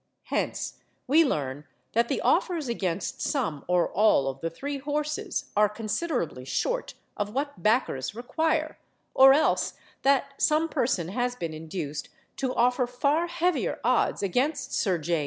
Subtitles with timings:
[0.33, 5.69] Hence, we learn that the offers against some or all of the three horses are
[5.69, 8.79] considerably short of what backers require;
[9.13, 14.97] or else that some person has been induced to offer far heavier odds against Sir
[14.97, 15.19] J.